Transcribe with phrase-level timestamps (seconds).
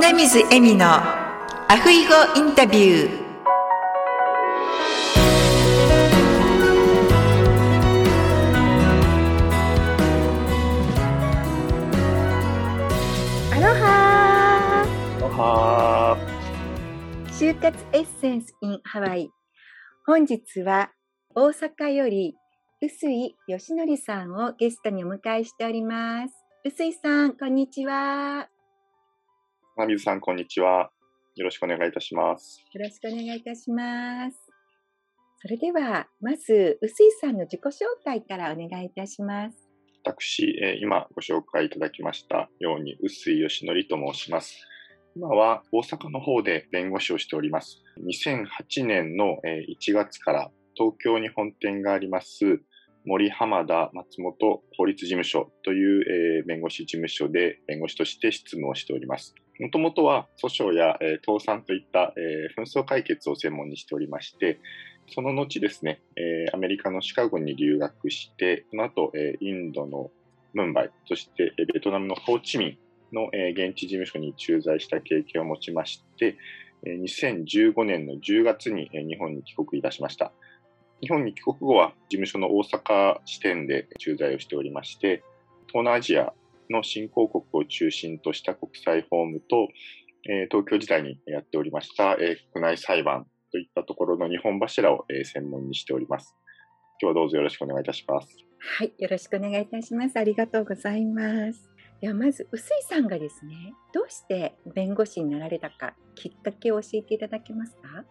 [0.00, 3.20] 米水恵美のアフイゴインタビュー。
[13.52, 16.16] アロハアロハ
[17.30, 19.28] 就活エッセンス in ハワイ。
[20.06, 20.92] 本日は
[21.34, 22.36] 大阪より
[22.80, 26.34] 臼井義則さんをゲストにお迎えしております。
[26.64, 29.86] 臼井さんこんにちはー。
[29.86, 30.90] 水さん、こんにちは。
[31.36, 32.64] よろしくお願いいたします。
[32.72, 34.50] よろしくお願いいたします。
[35.42, 39.70] それでは、まず、臼井さんの自己紹介からお願いいたします。
[40.04, 44.66] 私、えー今ご紹介いただきましたように、臼井義則と申します。
[45.16, 47.82] 今は大阪の方で弁護士をしております。
[48.06, 52.60] 2008年のえー1月から東京に本店があります
[53.04, 59.34] 森浜田松本法律事務所という、えー弁護士事務所で弁護士として執務をしております。
[59.60, 64.58] もともとは訴訟や、えー倒産といった、えー紛争解決を専門にしておりまして、
[65.12, 70.10] その後ですね、えーアメリカのシカゴに留学して、その後、えーインドの
[70.54, 72.78] ムンバイ、そしてベトナムのホーチミ
[73.12, 76.38] ンの、えー現地事務所に駐在した経験を持ちまして、
[76.86, 80.32] えー2015年の10月に、えー日本に帰国いたしました。
[81.02, 85.22] 日本に帰国後は事務所の大阪支店で駐在をしておりまして、
[85.68, 86.32] 東南アジア
[86.70, 89.68] の新興国を中心とした国際法務と、
[90.28, 96.34] えー東京時代にやっておりました、えー国内裁判といったところの日本柱を、えー専門にしております。
[97.02, 98.28] 今日はどうぞよろしくお願いいたします。
[98.78, 100.16] はい、よろしくお願いいたします。
[100.18, 101.70] ありがとうございます。
[102.00, 108.04] では、まず、臼井さんがですね、どうして弁護士になられたか、きっかけを教えていただけますか？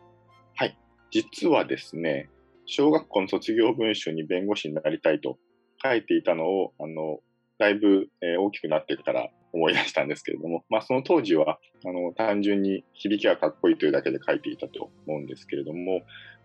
[1.12, 2.30] 実はですね、
[2.68, 5.40] 小学校の卒業文集に弁護士になりたいと
[5.84, 7.20] 書いていたのを、あの、
[7.60, 16.02] だいぶ、え大きくなってから思い出したんですけれども、 まあその当時は、あの、単純に響きがかっこいいというだけで書いていたと思うんですけれども、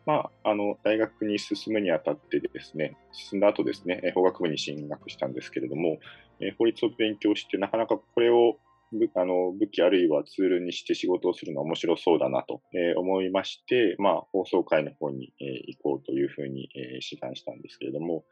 [0.07, 5.99] まあ、あの、大学に進むにあたってですね、進んだ後ですね、法学部に進学したんですけれども、
[6.41, 8.59] え法律を勉強して、なかなかこれを
[8.93, 12.61] ぶあの武器あるいはツールにして仕事をするのは面白そうだなと、
[12.97, 18.25] 思いまして、まあ、放送会の方に、行こうというふうに、えー志願したんですけれども、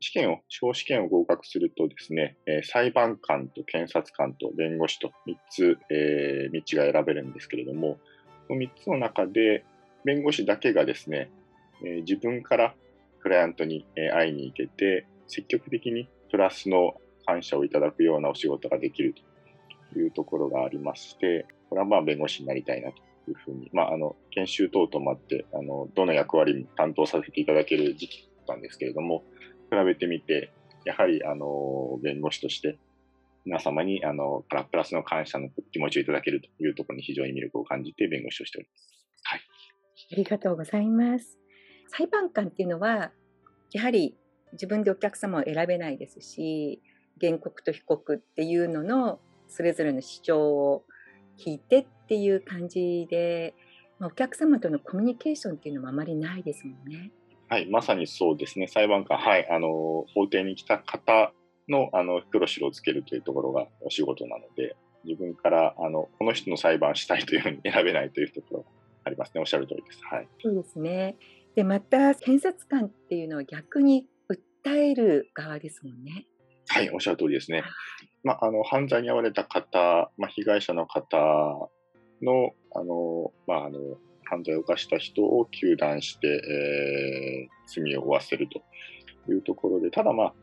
[0.00, 7.98] 試験を、司法試験を合格するとですね、裁判官と検察官と弁護士と3つ、えー道が選べるんですけれども、
[8.46, 9.64] その3つの中で、
[10.04, 11.30] 弁護士だけがですね、
[11.84, 12.74] えー自分から
[13.20, 16.94] クライアントに会いに行けて、積極的にプラスの
[17.26, 19.14] 感謝をいただくようなお仕事ができる
[19.92, 22.98] というところがありまして、これはまあ弁護士になりたいなと
[23.30, 29.24] いうふうに、まあ、あの研修等々もあってあの、どの役割も担当させていただける時期だったんですけれども、
[29.70, 30.52] 比べてみて、
[30.84, 32.78] やはりあの弁護士として
[33.44, 38.88] 皆様にあのプラプラスの感謝の気持ちをいただけるというところに非常に魅力を感じて弁護士をしております。
[39.24, 39.40] はい
[40.12, 41.38] ありがとうございます。
[41.88, 43.10] 裁判官っていうのは、
[43.72, 44.16] やはり
[44.52, 46.80] 自分でお客様を選べないですし、
[47.20, 49.18] 原告と被告っていうのの
[49.48, 50.84] それぞれの主張を
[51.38, 53.54] 聞いてっていう感じで、
[53.98, 57.10] まお客様とのコミュニケーションっていうのもあまりないですもんね。
[57.48, 58.68] はい、まさにそうですね。
[58.68, 61.32] 裁判官、はい、あの、法廷に来た方
[61.68, 68.66] の、あの、黒白をつけるというところがお仕事なので、自分から、あの、この人の裁判したいというふうに選べないというところが
[69.04, 69.40] ありますね。
[69.40, 70.00] おっしゃる通りです。
[70.04, 70.28] はい。
[70.42, 71.16] そうですね。
[71.54, 74.06] で、また検察官っていうのは逆に
[74.64, 76.26] 訴える側ですもんね。
[76.68, 77.62] はい、おっしゃる通りですね。
[78.22, 81.16] まあ、あの、犯罪に遭われた方、まあ、被害者の方
[82.22, 83.78] の、あの、まあ、あの、
[84.28, 88.62] 犯罪を犯した人を糾弾して、えー罪を負わせると
[89.30, 90.34] いうところで、ただまあ、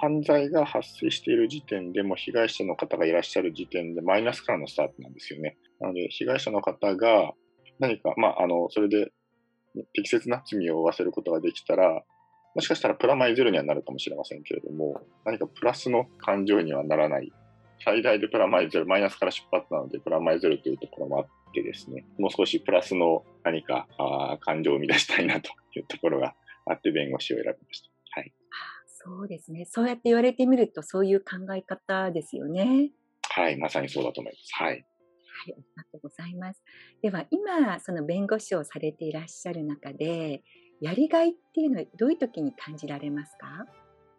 [0.00, 5.56] 犯罪が発生している時点でも被害者の方がいらっしゃる時点でマイナスからのスタートなんですよね。
[5.80, 7.32] なので、被害者の方が
[7.78, 9.12] 何か、まあ、あの、それで
[9.94, 12.02] 適切な罪を負わせることができたら、
[12.54, 17.32] もしかしたらプラマイゼロにはなるかもしれませんけれども、何かプラスの感情にはならない。
[17.84, 26.34] 最大でプラマイゼロ、マイナスから出発なのでプラマイゼロというところもあってですね、もう少しプラスの何かあー感情を生み出したいなというところが
[26.66, 27.90] あって弁護士を選びました。
[28.20, 28.32] はい。
[28.86, 29.64] そうですね。
[29.64, 32.90] そうやって言われてみるとそういう考え方ですよね。
[33.22, 34.50] はい、まさにそうだと思います。
[34.54, 34.68] はい。
[34.68, 34.82] はい、あ
[35.46, 36.62] りがとうございます。
[37.02, 40.42] では今その弁護士をされていらっしゃる中で
[40.80, 43.66] やりがいっていうのはどういう時に感じられますか？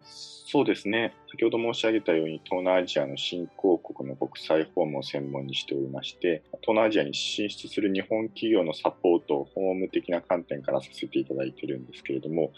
[0.10, 1.14] そうですね。
[1.30, 12.50] 先ほど申し上げたように、東南アジアの新興国の国際法務を専門にしておりまして、東南アジアに進出する日本企業のサポートを法務的な観点からさせていただいているんですけれども、や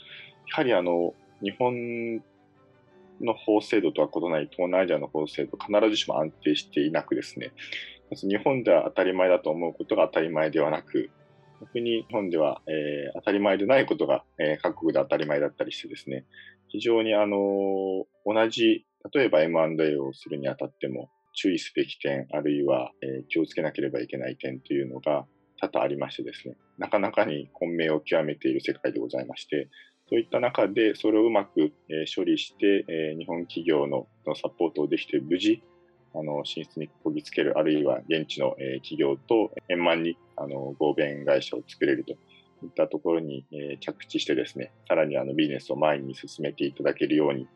[0.58, 2.18] はりあの、日本
[3.22, 7.54] の法制度とは異なり、東南アジアの法制度、必ずしも安定していなくですね、
[8.12, 11.10] 日本では当たり前だと思うことが当たり前ではなく、
[11.62, 16.26] 逆に日本では、えー、当たり前でないことが、えー、各国で当たり前だったりしてですね、
[16.68, 25.26] 非常にあの、同じ、例えば M&A をするにあたっても、注意すべき点、あるいは、えー、気をつけなければいけない点というのが
[25.60, 29.70] 多々ありましてですね、なかなかに混迷を極めている世界でございまして、
[30.10, 35.62] そういった中でそれをうまく、え処理して、え日本企業のサポートをできて無事、
[36.14, 42.18] あの進出にこぎつける、あるいは現地の、え企業と円満にあの合弁会社を作れるといっ
[42.76, 47.48] たところに、え着地してですね、さらにあのビジネスを前に進めていただけるように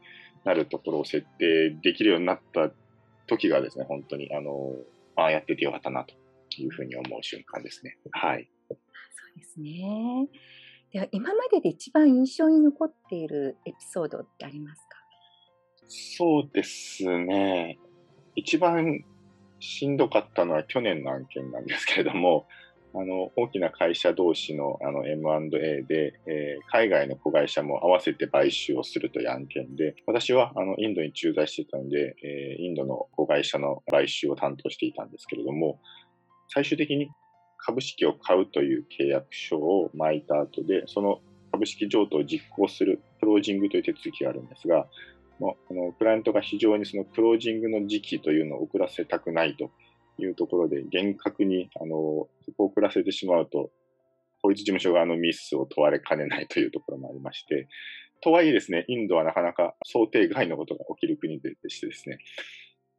[0.44, 2.72] なるところを設定できるようになった
[3.28, 4.76] 時がですね、本当にあの、
[5.16, 6.14] ああやっててよかったなと
[6.62, 7.98] いうふうに思う瞬間ですね。
[8.12, 8.50] はい。
[8.70, 10.28] そうですね。
[10.92, 14.98] では今までで一番印象に残っているエピソードってありますか？
[15.88, 17.80] そうですね。
[18.36, 19.04] 一番
[19.60, 22.48] しんどかったのは去年の案件なんですけれども、
[22.96, 35.80] あの大きな会社同士のあの M&A で、えー、海外の子会社も合わせて買収をするという案件で、私はあのインドに駐在してたので、えー、インドの子会社の買収を担当していたんですけれども、
[36.50, 37.10] 最終的に
[37.58, 41.22] 株式を買うという契約書を巻いた後で、その
[41.52, 44.88] 株式譲渡を実行するクロージングという手続きがあるんですが、
[45.44, 49.72] もうあのクライアントが非常にそのクロージングの時期というのを遅らせたくないと
[50.18, 53.70] いうところで、厳格にあのそこを遅らせてしまうと、
[54.42, 57.68] 法律事務所側のミスを問われかねないというところもありまして、
[58.22, 62.20] とはいえですね、インドはなかなか想定外のことが起きる国でしてですね、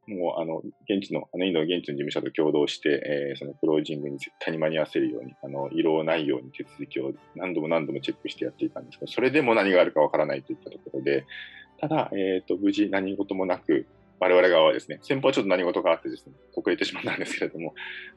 [0.07, 0.59] もう、あの、
[0.89, 11.25] 現地の、あの、インドの現地の事務所と共同して、えー、そのクロージングに絶対に間に合わせるように、あの、異論ないように手続きを何度も何度もチェックしてやっていたんですが、それでも何があるかわからないといったところで、
[11.85, 13.87] ただ、え、ー、と、無事何事もなく、
[14.19, 17.75] 我々側はですね、先方はちょっと何事があってですね、遅れてしまったんですけれども、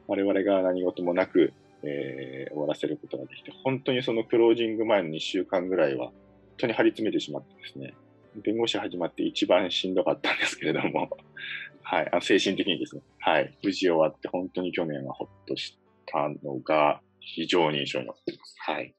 [0.07, 1.51] 我々が何事もなく、
[1.83, 6.13] えー、終わらせることができて、本当にそのクロージング前の2週間ぐらいは、本
[6.59, 7.93] 当に張り詰めてしまってですね、
[8.41, 11.09] 弁護士始まって一番しんどかったんですけれども、
[11.83, 18.55] はい、あ精神的にですね、はい、無事終わって、本当に去年はほっとしたのが、非常に印象に残っています。
[18.59, 18.95] はい。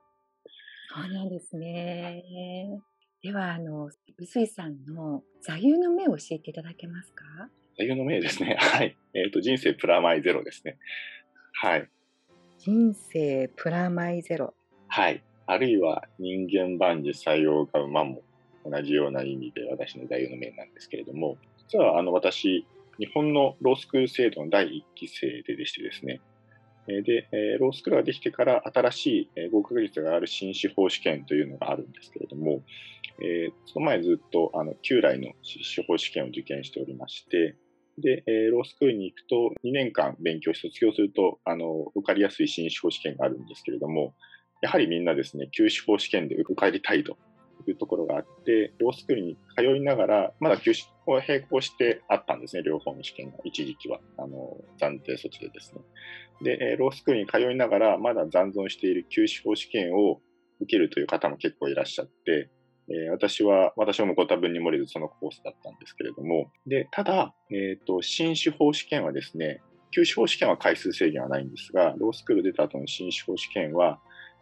[0.90, 2.82] そうなんですね。
[3.20, 7.24] では、あの、臼井さんの座右の銘を教えていただけますか？
[7.76, 8.56] 座右の銘ですね。
[8.60, 8.96] はい。
[9.12, 10.78] えっ、ー、と、人生プラマイゼロですね。
[11.52, 11.88] はい。
[12.58, 14.54] 人生プラマイゼロ。
[14.86, 15.22] はい。
[15.46, 18.22] あるいは人間万事採用が馬も
[18.64, 22.66] 同じような意味で私の座右の銘なんですけれども、実はあの私、
[22.98, 26.20] 日本のロースクール制度の第1期生ででしてですね、
[26.86, 27.28] で、
[27.58, 32.62] ロースクールができてから新しい合格率がある新司法試験というのがあるんですけれども、
[33.22, 37.56] えその前ずっとあの旧来の司法試験を受験しておりまして、
[37.98, 44.14] でえ、ロースクールに行くと2年間勉強し卒業するとあの受かりやすい新司法試験があるんですけれども、
[44.60, 47.16] やはりみんなですね、旧司法試験で受かりたいと
[47.66, 55.80] いうところがあって、ロースクールに通いながら、まだ休止を並行してあったんですね、両方の試験が、一時期は、あの、暫定措置でですね。
[56.42, 60.20] で、ロースクールに通いながら、まだ残存している休止法試験を
[60.60, 62.50] 受けるという方も結構いらっしゃって、
[62.90, 69.60] えー、私は、私もご多分に漏れずそのコースだったんですけれども、で、ただ、えっ、ー、と、新司法試験はですね、
[69.90, 74.00] 休止法試験は回数制限はないんですが、ロースクール出た後の新司法試験は、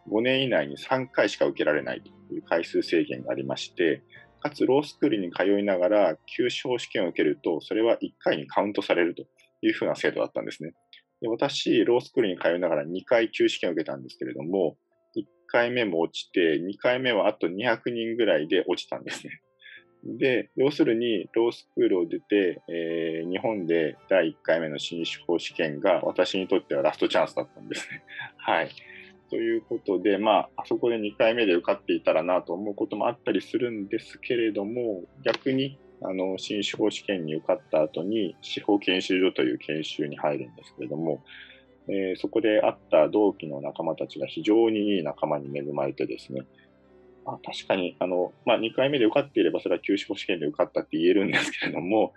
[0.09, 4.01] 5年以内に3回しか受けられないという回数制限がありまして、
[4.39, 9.23] かつロースクールに通いながら、休止法試験を受けると、それは1回にカウントされると
[9.61, 10.73] いうふうな制度だったんですね。
[11.21, 14.77] で私、ロースクールに通いながら2回休試験を受けたんですけれども、
[15.47, 19.41] 1回目も落ちて、2回目はあと200人ぐらいで落ちたんですね。
[20.03, 28.03] で、要するに、ロースクールを出て、えー、日本で第1回目の新司法試験が私にとってはラストチャンスだったんですね。
[28.37, 28.69] はい。
[29.29, 41.23] ということで、まあ、あそこで2回目で受かっていたらなと思うこともあったりするんですけれども、逆に、あの、新司法試験に受かった後に、司法研修所という研修に入るんですけれども、
[41.89, 46.41] えー、そこで会った同期の仲間たちが非常にいい仲間に恵まれてですね、
[47.25, 52.13] あ確かに、あの、まあ、2回目で受かっていれば、それは旧司法試験で受かったって言えるんですけれども、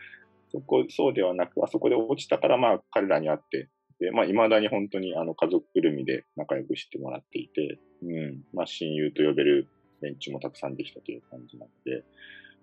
[0.53, 9.69] そこ、そうではなく、あそこで落ちたから、まあ、彼らに会って、で、まあ、未だに本当にあの家族ぐるみで仲良くしてもらっていて、うん、まあ、親友と呼べる
[10.01, 12.05] 連中もたくさんできたという感じなので、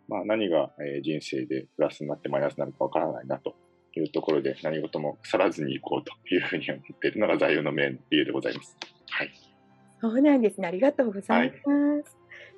[0.07, 3.55] まあ、何が、え人生でプラスになってマイナスになるかわからないなと
[4.07, 8.75] いうところで、何事も腐らずにいこうというふうに思っているのが座右の銘の理由でございます。
[9.09, 9.31] はい。
[10.01, 10.67] そうなんですね。
[10.67, 11.69] ありがとうございます。
[11.69, 12.03] はい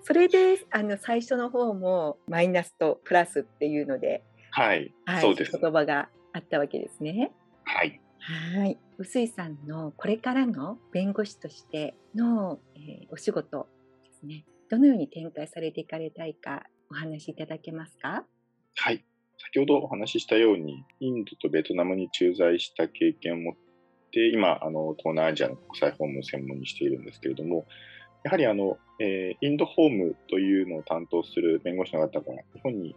[0.01, 5.58] それであの最初の方もマイナスとプラスっていうので、はい、はい、そうです。
[5.62, 7.34] 言葉があったわけですね。
[7.65, 8.00] はい。
[8.20, 8.77] はい。
[8.98, 13.68] 臼井さんのこれからの弁護士としての、えー、お仕事
[14.06, 14.46] ですね。
[14.70, 18.24] どのように展開されていかれたいかお話しいただけますか？
[18.75, 19.03] はい。
[19.39, 23.55] 先ほどお話ししたように、インドとベトナムに駐在した経験を持っ
[24.12, 27.65] て、今、あの東南アジアの国際法務を専門にしているんですけれども、
[28.24, 32.96] やはりあの、えー、インドホームというのを担当する弁護士の方が日本に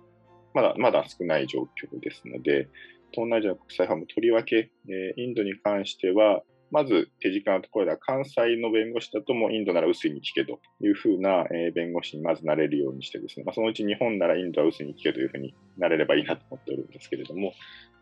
[0.52, 2.68] まだまだ少ない状況ですので、
[3.12, 17.52] 東南アジアの国際法務とりわけ、えー、インドに関しては、まず手近なところでは関西の弁護士だともインドなら薄いに聞けというふうな、えー、弁護士にまずなれるようにしてですね、まあ、そのうち日本ならインドは薄いに聞けというふうになれればいいなと思っておるんですけれども、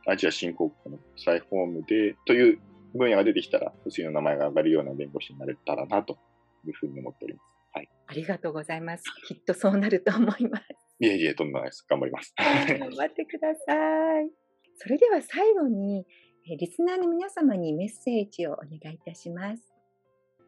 [0.07, 2.61] アジア新興国の国際法務でという
[2.95, 6.19] 分野が出てきたら、薄いの名前が上がるような弁護士になれたらなと
[6.67, 7.45] いうふうに思っております。
[7.73, 7.89] はい。
[8.07, 9.05] ありがとうございます。
[9.27, 10.65] きっとそうなると思います。
[11.01, 11.87] いえいえ、とんでもないです。
[11.89, 12.35] 頑張ります。
[12.37, 14.31] 頑張ってください。
[14.77, 16.07] それでは最後に、
[16.47, 19.63] リスナーの皆様にメッセージをお願いいたします。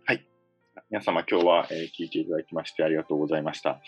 [0.07, 0.27] はい。
[0.91, 3.81] 皆様、今日は、え聞いていただきましてありがとうございました。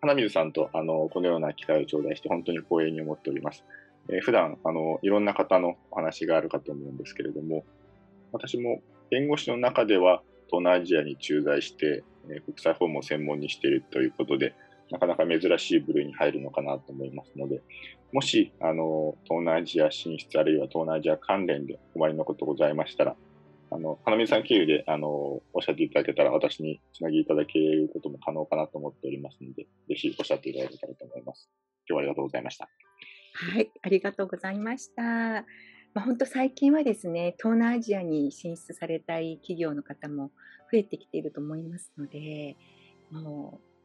[0.00, 3.64] 花水さんとあのこのような機会を頂戴して本当に光栄に思っております。
[4.08, 7.64] えー、普段あのいろんな方のお話があるかと思うんですけれども、
[8.32, 14.54] 私も弁護士の中では東南アジアに駐在して、えー、国際法務を専門にしているということで、
[14.90, 17.62] なかなか珍しい部類に入るのかなと思いますので、
[18.12, 23.16] もし、あの、東南アジア進出あるいは東南アジア関連でお困りのことございましたら、
[23.70, 31.50] あの、花水さん経由で、あの、おっしゃっていただけたら、私につなぎいただけることも可能かなと思っておりますので、ぜひおっしゃっていただけたらと思います。
[31.86, 32.68] 今日はありがとうございました。
[33.32, 35.02] はい、ありがとうございました。
[35.02, 40.30] まあ、本当最近はですね、東南アジアに進出されたい企業の方も
[40.70, 42.56] 増えてきていると思いますので、
[43.10, 43.75] もう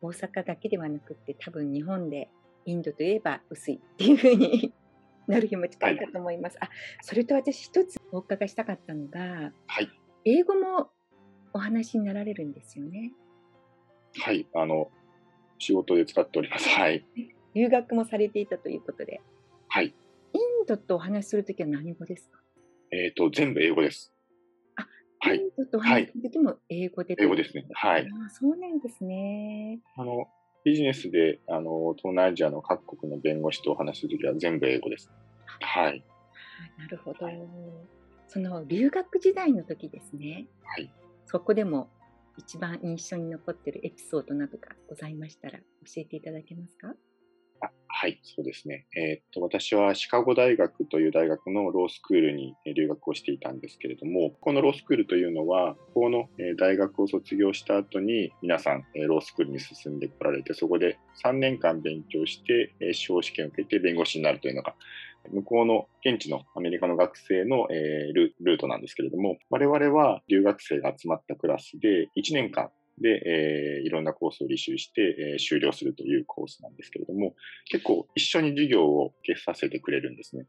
[0.00, 2.28] 大阪だけではなくて多分日本で
[2.64, 4.72] インドといえば薄いっていうふうに
[5.26, 6.58] なる日も近いかと思います。
[6.58, 6.70] はい、あ
[7.02, 9.90] それと私一つお伺いしたかったのが、はい、
[10.24, 10.90] 英語も
[11.52, 13.12] お話になられるんですよね。
[14.18, 14.90] はい、あの
[15.58, 16.68] 仕事で使っております。
[16.68, 17.04] はい。
[17.54, 19.20] 留学もされていたということで。
[19.68, 19.94] はい。
[20.32, 22.40] インドとお話しするときは何語ですか？
[22.92, 24.12] えっ、ー、と、全部英語です。
[25.56, 26.06] はい。
[26.06, 27.64] ちょっと話す時も英語で、英語ですね。
[27.74, 28.06] はい。
[28.26, 29.80] あそうなんですね。
[29.96, 30.26] あの、
[30.64, 35.10] ビジネスで、あの、東南アジアの各国の弁護士とお話しするときは全部英語です。
[35.60, 36.04] はい。
[36.76, 37.18] なるほど。
[38.28, 40.48] その留学時代の時ですね。
[40.64, 40.92] はい。
[41.26, 41.88] そこでも
[42.36, 45.64] 一番印象に残っているエピソードなどがございましたら教
[45.96, 46.94] えていただけますか？
[48.06, 48.86] はい、そうですね。
[48.96, 64.76] えー、っと、私はシカゴ大学という大学のロースクールに留学をしていたんですけれども、このロースクールというのは、この大学を卒業した後に皆さんロースクールに進んでこられて、そこで3年間勉強して、司法試験を受けて弁護士になるというのが、
[65.32, 77.34] 向こうの現地のアメリカの学生の、えルートなんですけれども、我々は留学生が集まったクラスで1年間で、えー、いろんなコースを履修して、えー、終了するというコースなんですけれども、
[77.70, 80.46] 結構一緒に授業を受けさせてくれるんですね。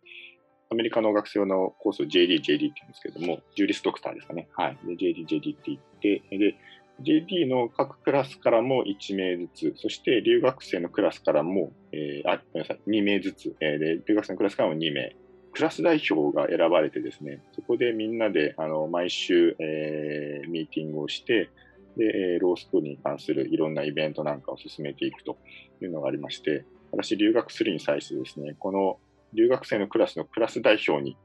[0.70, 4.50] アメリカの学生のコースを JD、JD って言うんですけれども、ジュリスドクターですかね。
[4.54, 4.77] はい。
[4.86, 6.56] で、JD、JD って言って、で、
[7.01, 15.16] JD の各クラスからも1名ずつ、そして留学生のクラスからも、えー、あ、ごめんなさい、2名ずつ、えー、で、留学生のクラスからも2名。
[15.54, 21.50] クラス代表が選ばれてですね、そこでみんなで、あの、毎週、えー、ミーティングをして、
[21.98, 25.38] で、ロースクールに関するいろんなイベントなんかを進めていくと
[25.82, 29.00] いうのがありまして、私、留学するに際してですね、この
[29.34, 31.18] 留学生のクラスのクラス代表に、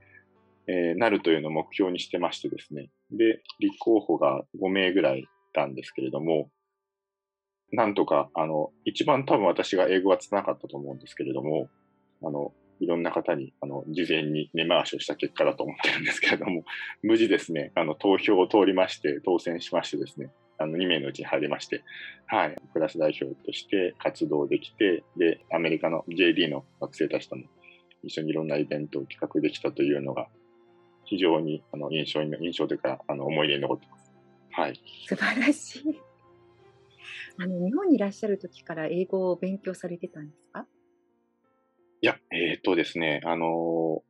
[0.67, 6.51] え、なるというのを目標にしてましてですね、で、立候補が5名ぐらいいたんですけれども、
[7.73, 11.69] なんとか、あの、一番多分私が英語はつなかったと思うんですけれども、
[12.23, 16.65] あの、いろんな方に、あの、事前に根回しをした結果だと思ってるんですけれども、
[17.03, 20.31] 無事ですね、あの、投票を通りまして、当選しましてですね、
[20.63, 21.85] あの2名のうちに入りまして、
[22.27, 27.45] はい、クラス代表として活動できて、で、アメリカの JD の学生たちとも
[28.03, 30.29] 一緒にいろんなイベントを企画できたというのが、
[31.05, 34.13] 非常にあの印象に、印象というか、あの思い出に残ってます。
[34.53, 34.81] はい。
[35.09, 36.01] 素晴らしい。
[37.39, 40.67] あの、日本にいらっしゃる時から英語を勉強されてたんですか？
[42.01, 44.03] いや、えっ、ー、とですね、あの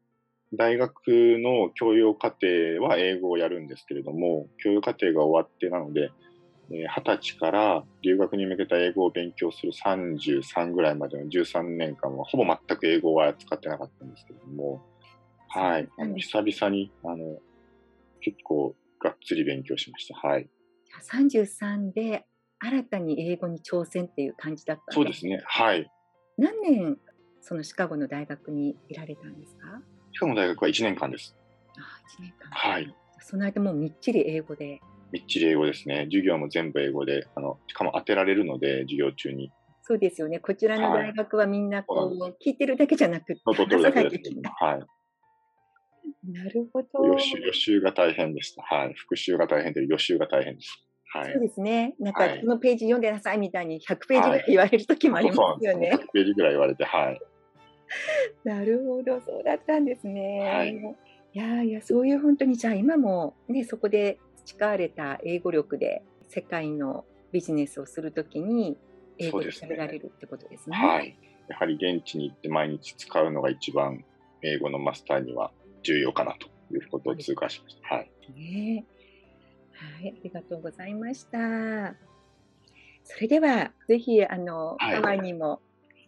[0.54, 6.11] 大学の教養課程は英語をやるんですけれども、教養課程が終わってなので、
[6.79, 14.83] 二十歳から留学に向けた英語を勉強する33ぐらいまでの13年間は、ほぼ全く英語は使ってなかったんですけれども、
[15.49, 17.38] はい、あの久々にあの
[18.21, 20.17] 結構がっつり勉強しました。
[20.17, 20.49] はい。
[21.11, 22.26] 33で
[22.59, 25.43] 新たに英語に挑戦っていう感じだったそうですね。
[25.45, 25.91] はい。
[26.38, 26.97] 何年
[27.41, 29.83] そのシカゴの大学にいられたんですか？
[30.12, 31.37] シカゴの大学は1年間です。
[31.76, 31.81] あ
[32.19, 32.50] 1年間。
[32.50, 32.95] はい。
[33.21, 34.81] その間もうみっちり英語で。
[35.12, 36.04] みっちり英語ですね。
[36.04, 39.52] 授業も全部英語で、あの、しかも当てられるので、授業中に。
[39.83, 40.38] そうですよね。
[40.38, 44.50] こちらの大学はみんなこう、は聞いてるだけじゃなくて、な。
[44.50, 46.33] はい。
[46.33, 47.04] なるほど。
[47.04, 48.62] 予習、予習が大変でした。
[48.62, 48.95] はい。
[48.95, 50.83] 復習が大変で、予習が大変です。
[51.12, 51.40] はいそう。
[51.42, 51.95] ですね。
[51.99, 55.90] なんか、はいこのページ読んでなさいみたいに100ページぐらい言われる時もありますよね。
[55.92, 57.21] 100ページぐらい言われて、はい。
[58.45, 60.40] なるほど、そうだったんですね。
[60.40, 60.97] はい
[61.35, 68.76] いやいや、そういう本当に、じゃあ今もね、そこで培われた英語力で世界のビジネスをするときに、
[69.18, 70.76] 英語で喋られるってことですね。
[70.76, 71.16] はい。
[71.49, 74.04] やはり現地に行って毎日使うのが一番
[74.42, 75.50] 英語のマスターには
[75.82, 77.94] 重要かなということを痛感しました。
[77.96, 78.11] はい。
[78.34, 78.84] ね
[79.72, 81.94] はい、ありがとうございました。
[83.04, 85.61] それでは、ぜひ、あの、はいハワイにも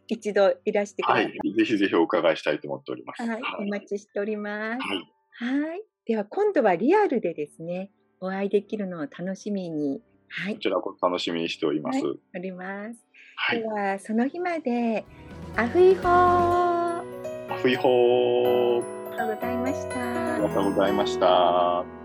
[0.07, 1.21] 一度いらしてくださ。
[1.21, 1.55] はいい。
[1.55, 3.23] ぜひぜひお伺いしたいと思っております。
[3.23, 4.81] はい、お待ちしております。
[4.81, 5.67] はい。
[5.67, 5.83] はい。
[6.07, 7.91] では今度はリアルでですね、
[8.21, 11.99] お会いできるのを楽しみに、はいこ、ちらこそ楽しみにしております。
[12.05, 12.99] はおります。
[13.37, 13.61] はい。
[13.61, 15.05] ではその日まで、
[15.57, 17.05] アフイホーあ
[17.51, 22.04] アフイホーりがとうございましたありがとうございました。